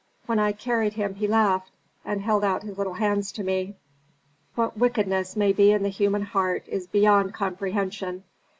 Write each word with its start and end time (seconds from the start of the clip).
When 0.25 0.39
I 0.39 0.51
carried 0.51 0.93
him 0.93 1.13
he 1.13 1.27
laughed 1.27 1.69
and 2.03 2.21
held 2.23 2.43
out 2.43 2.63
his 2.63 2.75
little 2.75 2.95
hands 2.95 3.31
to 3.33 3.43
me. 3.43 3.75
What 4.55 4.75
wickedness 4.75 5.35
may 5.35 5.53
be 5.53 5.69
in 5.71 5.83
the 5.83 5.89
human 5.89 6.23
heart 6.23 6.63
is 6.67 6.87
beyond 6.87 7.35
comprehension. 7.35 8.23